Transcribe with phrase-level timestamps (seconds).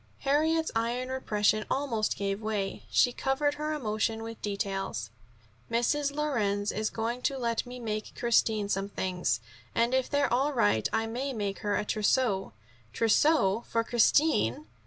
[0.21, 2.83] Harriet's iron repression almost gave way.
[2.89, 5.11] She covered her emotion with details:
[5.69, 6.11] "Mrs.
[6.11, 9.41] Lorenz is going to let me make Christine some things,
[9.75, 12.51] and if they're all right I may make her trousseau."
[12.93, 14.65] "Trousseau for Christine!"